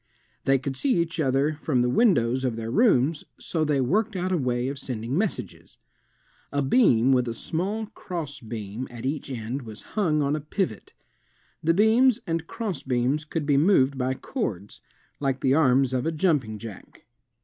They 0.45 0.57
could 0.57 0.75
see 0.75 0.95
each 0.97 1.19
other 1.19 1.59
from 1.61 1.83
the 1.83 1.87
windows 1.87 2.43
of 2.43 2.55
their 2.55 2.71
rooms 2.71 3.23
so 3.39 3.63
they 3.63 3.79
worked 3.79 4.15
out 4.15 4.31
a 4.31 4.37
way 4.39 4.67
of 4.67 4.79
sending 4.79 5.15
messages. 5.15 5.77
A 6.51 6.63
beam 6.63 7.11
with 7.11 7.27
a 7.27 7.35
small 7.35 7.85
crossbeam 7.85 8.87
at 8.89 9.05
each 9.05 9.29
end 9.29 9.61
was 9.61 9.83
himg 9.93 10.23
on 10.23 10.35
a 10.35 10.41
pivot. 10.41 10.93
The 11.63 11.75
beams 11.75 12.19
and 12.25 12.47
crossbeams 12.47 13.25
could 13.25 13.45
be 13.45 13.57
moved 13.57 13.95
by 13.95 14.15
cords, 14.15 14.81
like 15.19 15.41
the 15.41 15.53
arms 15.53 15.93
of 15.93 16.07
a 16.07 16.11
jumping 16.11 16.57
jack. 16.57 17.05